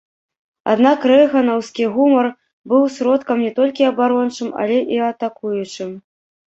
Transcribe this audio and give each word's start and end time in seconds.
Аднак 0.71 1.03
рэйганаўскі 1.11 1.83
гумар 1.97 2.27
быў 2.73 2.83
сродкам 2.97 3.37
не 3.49 3.55
толькі 3.61 3.89
абарончым, 3.93 4.47
але 4.65 4.77
і 4.99 5.03
атакуючым. 5.11 5.89